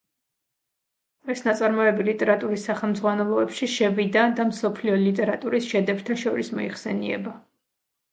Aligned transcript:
ეს 1.33 1.41
ნაწარმოები 1.47 2.05
ლიტერატურის 2.07 2.63
სახელმძღვანელოებში 2.69 3.69
შევიდა 3.73 4.23
და 4.39 4.47
მსოფლიო 4.53 4.95
ლიტერატურის 5.03 5.69
შედევრთა 5.75 6.17
შორის 6.23 6.51
მოიხსენიება. 6.61 7.35